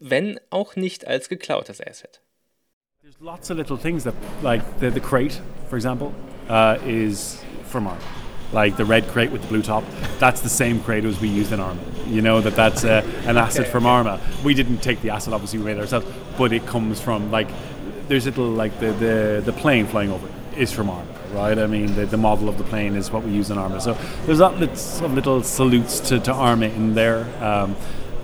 [0.00, 2.20] wenn auch nicht als geklautes Asset.
[3.02, 6.12] There's lots of little things that, like the, the crate, for example,
[6.48, 8.00] uh, is from Arma.
[8.52, 9.82] Like the red crate with the blue top,
[10.18, 11.80] that's the same crate as we used in Arma.
[12.06, 14.20] You know that that's uh, an asset from Arma.
[14.44, 17.48] We didn't take the asset, obviously we made it ourselves, but it comes from like
[18.08, 21.58] there's little like the the, the plane flying over is from Arma right?
[21.58, 23.80] I mean, the, the model of the plane is what we use in Arma.
[23.80, 27.26] So there's lots of little salutes to, to Arma in there.
[27.42, 27.76] Um,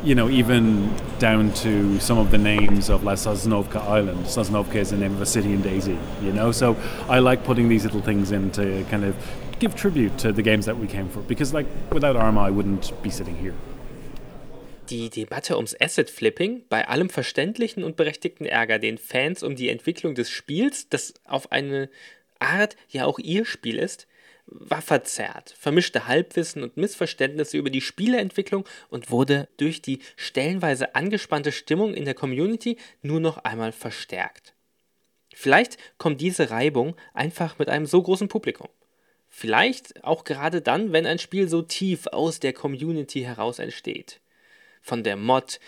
[0.03, 4.27] you know, even down to some of the names of La Sosnovka Island.
[4.27, 6.53] Sosnovka is the name of a city in Daisy, you know?
[6.53, 6.77] So
[7.09, 9.17] I like putting these little things in to kind of
[9.59, 11.21] give tribute to the games that we came for.
[11.21, 13.55] Because, like, without Arma, I wouldn't be sitting here.
[14.89, 19.69] Die Debatte ums Asset Flipping, bei allem verständlichen und berechtigten Ärger den Fans um die
[19.69, 21.91] Entwicklung des Spiels, das auf eine
[22.39, 24.07] Art ja auch ihr Spiel ist,
[24.51, 31.53] war verzerrt, vermischte Halbwissen und Missverständnisse über die Spieleentwicklung und wurde durch die stellenweise angespannte
[31.53, 34.55] Stimmung in der Community nur noch einmal verstärkt.
[35.35, 38.69] Vielleicht kommt diese Reibung einfach mit einem so großen Publikum.
[39.29, 44.21] Vielleicht auch gerade dann, wenn ein Spiel so tief aus der Community heraus entsteht.
[44.81, 45.61] Von der Mod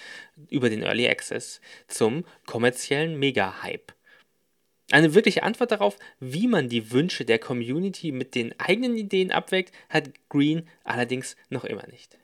[0.48, 3.92] über den Early Access zum kommerziellen Mega-Hype.
[4.92, 9.72] Eine wirkliche Antwort darauf, wie man die Wünsche der Community mit den eigenen Ideen abwägt,
[9.88, 12.18] hat Green allerdings noch immer nicht.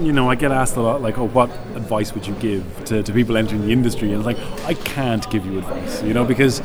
[0.00, 3.02] You know, I get asked a lot, like, oh, what advice would you give to,
[3.02, 4.12] to people entering the industry?
[4.12, 6.60] And it's like, I can't give you advice, you know, because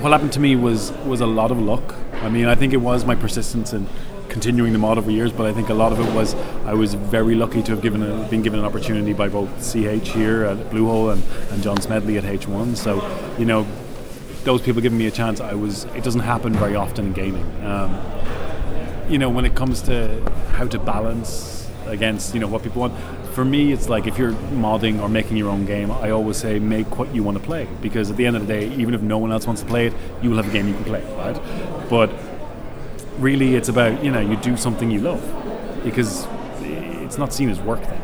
[0.00, 1.94] what happened to me was was a lot of luck.
[2.22, 3.88] I mean, I think it was my persistence and
[4.34, 6.34] continuing the mod over years, but I think a lot of it was
[6.66, 10.08] I was very lucky to have given a, been given an opportunity by both CH
[10.08, 12.76] here at Bluehole and, and John Smedley at H1.
[12.76, 12.92] So,
[13.38, 13.64] you know,
[14.42, 15.84] those people giving me a chance, I was.
[15.94, 17.46] It doesn't happen very often in gaming.
[17.64, 17.96] Um,
[19.08, 20.20] you know, when it comes to
[20.54, 22.94] how to balance against you know what people want.
[23.34, 26.58] For me, it's like if you're modding or making your own game, I always say
[26.58, 29.02] make what you want to play because at the end of the day, even if
[29.02, 31.02] no one else wants to play it, you will have a game you can play,
[31.16, 31.40] right?
[31.88, 32.10] But
[33.18, 35.22] really it's about you know you do something you love
[35.84, 36.26] because
[36.60, 38.00] it's not seen as work then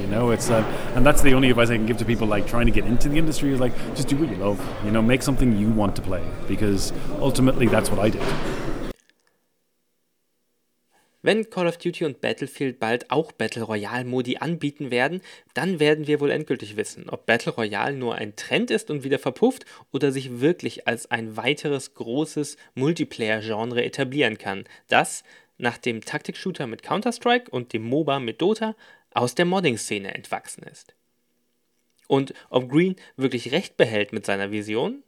[0.00, 0.30] you know?
[0.30, 0.62] It's uh,
[0.96, 3.08] and that's the only advice i can give to people like trying to get into
[3.08, 5.94] the industry is like just do what you love you know make something you want
[5.96, 8.22] to play because ultimately that's what i did
[11.22, 15.20] Wenn Call of Duty und Battlefield bald auch Battle Royale Modi anbieten werden,
[15.52, 19.18] dann werden wir wohl endgültig wissen, ob Battle Royale nur ein Trend ist und wieder
[19.18, 25.22] verpufft oder sich wirklich als ein weiteres großes Multiplayer-Genre etablieren kann, das,
[25.58, 28.74] nach dem Taktik-Shooter mit Counter-Strike und dem MOBA mit Dota
[29.12, 30.94] aus der Modding-Szene entwachsen ist.
[32.08, 35.02] Und ob Green wirklich recht behält mit seiner Vision,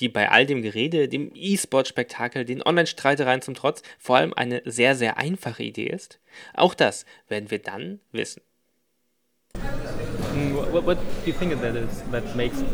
[0.00, 4.94] die bei all dem Gerede, dem E-Sport-Spektakel, den Online-Streitereien zum Trotz vor allem eine sehr,
[4.94, 6.20] sehr einfache Idee ist,
[6.54, 8.42] auch das werden wir dann wissen.
[10.34, 12.64] Mm, what, what do you think that is that makes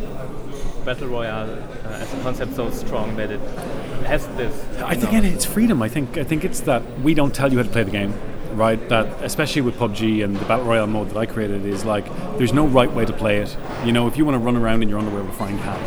[0.85, 3.41] battle royale uh, as a concept so strong that it
[4.07, 4.53] has this?
[4.83, 5.83] I think know, it's freedom.
[5.83, 8.15] I think I think it's that we don't tell you how to play the game
[8.55, 8.89] right?
[8.89, 12.05] That especially with PUBG and the battle royale mode that I created is like
[12.39, 13.57] there's no right way to play it.
[13.85, 15.79] You know, if you want to run around in your underwear with a frying pan,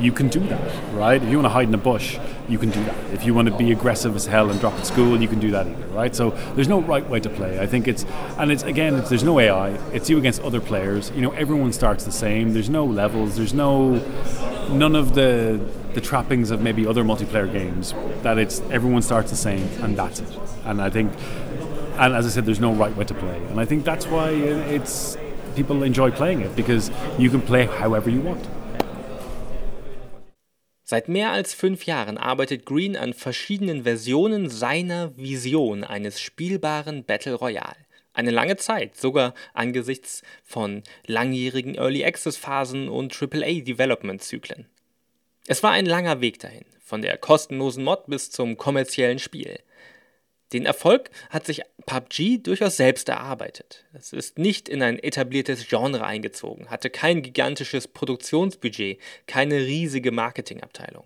[0.00, 1.22] you can do that, right?
[1.22, 2.18] If you want to hide in a bush,
[2.48, 3.12] you can do that.
[3.12, 5.50] If you want to be aggressive as hell and drop at school, you can do
[5.52, 6.14] that either, right?
[6.14, 7.60] So there's no right way to play.
[7.60, 8.04] I think it's
[8.38, 9.70] and it's again, it's, there's no AI.
[9.92, 11.10] It's you against other players.
[11.14, 12.52] You know, everyone starts the same.
[12.52, 13.36] There's no levels.
[13.36, 13.94] There's no
[14.70, 15.60] none of the
[15.94, 17.94] the trappings of maybe other multiplayer games.
[18.22, 20.38] That it's everyone starts the same and that's it.
[20.64, 21.12] And I think
[21.96, 24.30] and as I said, there's no right way to play, and I think that's why
[24.30, 25.16] uh, it's
[25.54, 28.44] people enjoy playing it because you can play however you want.
[30.86, 37.34] Seit mehr als fünf Jahren arbeitet Green an verschiedenen Versionen seiner Vision eines spielbaren Battle
[37.34, 37.76] Royale.
[38.12, 44.66] Eine lange Zeit, sogar angesichts von langjährigen Early Access Phasen und AAA Development Zyklen.
[45.46, 49.58] Es war ein langer Weg dahin, von der kostenlosen Mod bis zum kommerziellen Spiel.
[50.52, 53.84] Den Erfolg hat sich PUBG durchaus selbst erarbeitet.
[53.92, 61.04] Es ist nicht in ein etabliertes Genre eingezogen, hatte kein gigantisches Produktionsbudget, keine riesige Marketingabteilung.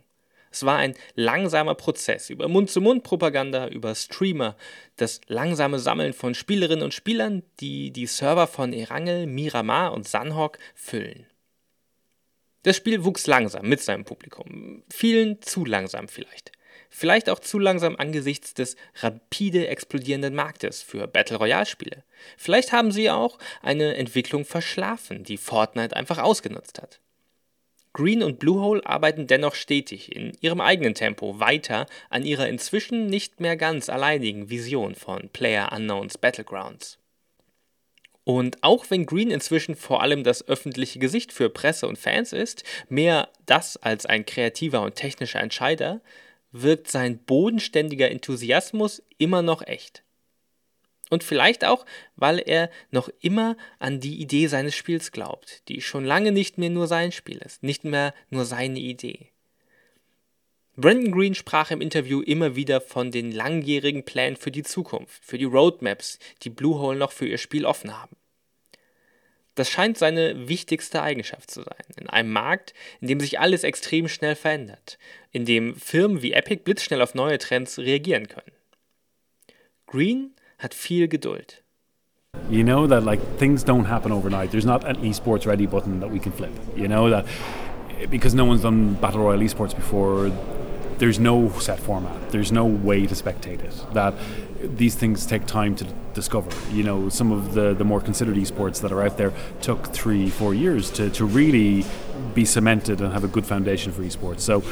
[0.50, 4.56] Es war ein langsamer Prozess über Mund-zu-Mund-Propaganda, über Streamer,
[4.96, 10.58] das langsame Sammeln von Spielerinnen und Spielern, die die Server von Erangel, Miramar und Sunhawk
[10.74, 11.26] füllen.
[12.62, 16.52] Das Spiel wuchs langsam mit seinem Publikum, vielen zu langsam vielleicht.
[16.90, 22.04] Vielleicht auch zu langsam angesichts des rapide explodierenden Marktes für Battle Royale Spiele.
[22.36, 27.00] Vielleicht haben sie auch eine Entwicklung verschlafen, die Fortnite einfach ausgenutzt hat.
[27.92, 33.40] Green und Bluehole arbeiten dennoch stetig in ihrem eigenen Tempo weiter an ihrer inzwischen nicht
[33.40, 36.98] mehr ganz alleinigen Vision von Player Unknowns Battlegrounds.
[38.28, 42.62] Und auch wenn Green inzwischen vor allem das öffentliche Gesicht für Presse und Fans ist,
[42.90, 46.02] mehr das als ein kreativer und technischer Entscheider,
[46.62, 50.02] wirkt sein bodenständiger Enthusiasmus immer noch echt.
[51.10, 51.86] Und vielleicht auch,
[52.16, 56.70] weil er noch immer an die Idee seines Spiels glaubt, die schon lange nicht mehr
[56.70, 59.30] nur sein Spiel ist, nicht mehr nur seine Idee.
[60.76, 65.38] Brandon Green sprach im Interview immer wieder von den langjährigen Plänen für die Zukunft, für
[65.38, 68.14] die Roadmaps, die Bluehole noch für ihr Spiel offen haben.
[69.58, 71.84] Das scheint seine wichtigste Eigenschaft zu sein.
[71.96, 74.98] In einem Markt, in dem sich alles extrem schnell verändert,
[75.32, 78.52] in dem Firmen wie Epic blitzschnell auf neue Trends reagieren können.
[79.88, 81.64] Green hat viel Geduld.
[82.48, 84.52] You know that like things don't happen overnight.
[84.52, 86.52] There's not an esports ready button that we can flip.
[86.76, 87.24] You know that
[88.10, 90.30] because no one's done battle royale esports before,
[90.98, 92.30] there's no set format.
[92.30, 93.94] There's no way to spectate it.
[93.94, 94.14] That
[94.60, 95.84] these things take time to
[96.14, 96.50] discover.
[96.72, 100.28] You know, some of the, the more considered esports that are out there took three,
[100.28, 101.84] four years to, to really
[102.34, 104.40] be cemented and have a good foundation for esports.
[104.40, 104.62] So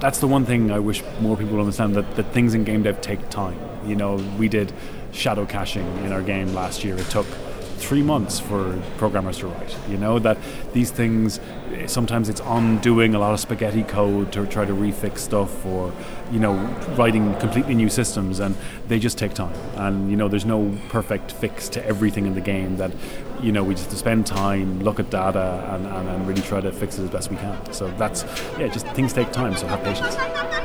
[0.00, 3.00] that's the one thing I wish more people understand that, that things in game dev
[3.00, 3.58] take time.
[3.86, 4.72] You know, we did
[5.12, 6.96] shadow caching in our game last year.
[6.96, 7.26] It took
[7.78, 9.76] three months for programmers to write.
[9.88, 10.38] You know that
[10.72, 11.40] these things
[11.86, 15.92] sometimes it's undoing a lot of spaghetti code to try to refix stuff, or
[16.30, 16.54] you know
[16.96, 18.56] writing completely new systems, and
[18.88, 19.54] they just take time.
[19.76, 22.76] And you know there's no perfect fix to everything in the game.
[22.76, 22.92] That
[23.40, 26.72] you know we just spend time, look at data, and, and, and really try to
[26.72, 27.72] fix it as best we can.
[27.72, 28.24] So that's
[28.58, 29.56] yeah, just things take time.
[29.56, 30.57] So have patience.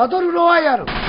[0.00, 0.99] badr Royal.